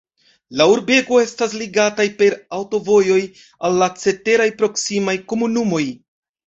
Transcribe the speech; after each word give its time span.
La 0.61 0.65
urbego 0.75 1.19
estas 1.23 1.53
ligataj 1.63 2.07
per 2.23 2.37
aŭtovojoj 2.61 3.21
al 3.69 3.81
la 3.85 3.93
ceteraj 4.07 4.53
proksimaj 4.65 5.19
komunumoj. 5.33 5.85